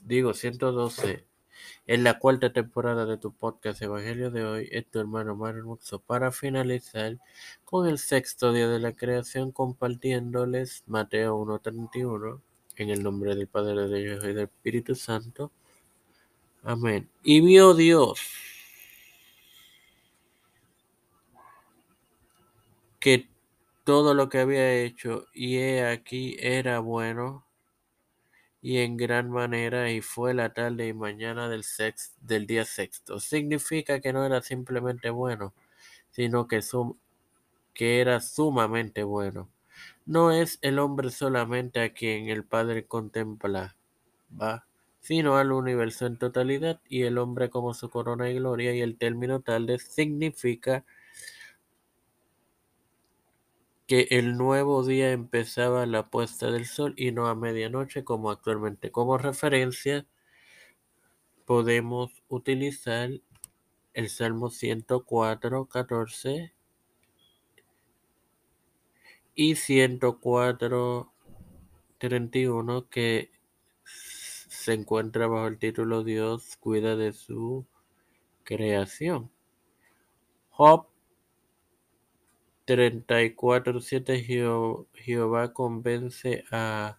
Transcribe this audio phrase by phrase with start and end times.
[0.03, 1.27] digo 112,
[1.87, 5.99] en la cuarta temporada de tu podcast Evangelio de hoy, es tu hermano Mario Muxo
[5.99, 7.19] para finalizar
[7.67, 12.41] con el sexto día de la creación compartiéndoles Mateo 1.31
[12.77, 15.53] en el nombre del Padre, de Dios y del Espíritu Santo.
[16.63, 17.11] Amén.
[17.23, 18.36] Y vio Dios
[23.07, 23.29] que
[23.85, 27.47] todo lo que había hecho, y he aquí era bueno,
[28.61, 33.21] y en gran manera, y fue la tarde y mañana del, sex, del día sexto.
[33.21, 35.55] Significa que no era simplemente bueno,
[36.11, 36.99] sino que, sum,
[37.75, 39.49] que era sumamente bueno.
[40.05, 43.77] No es el hombre solamente a quien el Padre contempla,
[44.33, 44.67] ¿va?
[44.99, 48.99] sino al universo en totalidad, y el hombre como su corona y gloria, y el
[48.99, 50.85] término tal significa
[53.87, 58.91] que el nuevo día empezaba la puesta del sol y no a medianoche como actualmente.
[58.91, 60.07] Como referencia
[61.45, 63.11] podemos utilizar
[63.95, 66.53] el Salmo 104, 14
[69.35, 71.13] y 104,
[71.99, 73.31] 31 que
[73.85, 77.67] se encuentra bajo el título Dios cuida de su
[78.43, 79.31] creación.
[80.51, 80.89] Job
[82.67, 84.23] 34.7
[84.95, 86.99] Jehová convence a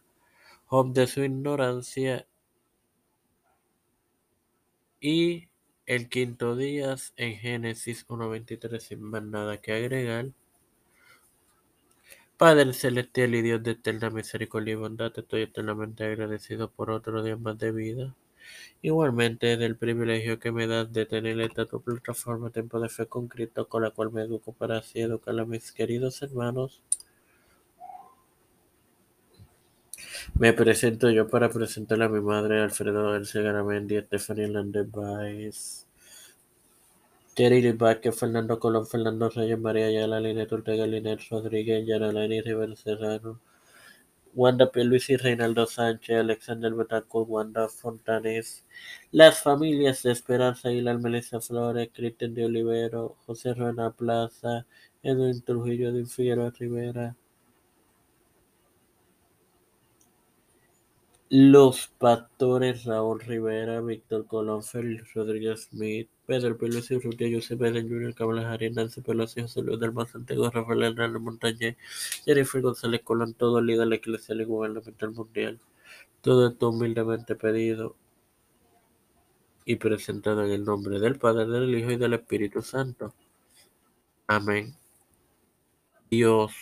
[0.65, 2.25] Job de su ignorancia
[4.99, 5.49] y
[5.85, 10.31] el quinto día en Génesis 1.23 sin más nada que agregar.
[12.37, 17.35] Padre celestial y Dios de eterna misericordia y bondad, estoy eternamente agradecido por otro día
[17.35, 18.15] más de vida.
[18.81, 23.27] Igualmente del privilegio que me das de tener esta tu plataforma Tiempo de Fe con
[23.27, 26.81] Cristo, con la cual me educo para así educar a mis queridos hermanos.
[30.35, 35.87] Me presento yo para presentar a mi madre, Alfredo Elce Garamendi, Stephanie Hernández Baez,
[37.33, 43.39] Terry Vázquez, Fernando Colón, Fernando Reyes, María Ayala, Linet Ortega, Linet Rodríguez, Yanalani Rivera Serrano,
[44.37, 44.83] Wanda P.
[44.83, 48.67] Luis y Reinaldo Sánchez, Alexander Betancourt, Wanda Fontanes,
[49.11, 54.67] las familias de Esperanza Aguilar, Melissa Flores, Cristian de Olivero, José Ruena Plaza,
[55.01, 57.15] Edwin Trujillo de Figueroa Rivera,
[61.29, 68.15] Los Pastores, Raúl Rivera, Víctor Colón, Félix Rodríguez Smith, Pedro Pelosi, Rutia, José Pedro Jr.,
[68.15, 71.75] Kamala Harris, Nancy Pelosi, José Luis del Más Antiguo, Rafael Hernández Montañez,
[72.23, 75.59] Jennifer González Colón, todo líder Iglesia y Gubernamental Mundial.
[76.21, 77.95] Todo esto humildemente pedido
[79.65, 83.13] y presentado en el nombre del Padre, del Hijo y del Espíritu Santo.
[84.27, 84.73] Amén.
[86.09, 86.53] Dios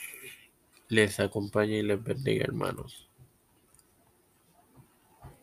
[0.90, 3.05] les acompañe y les bendiga, hermanos.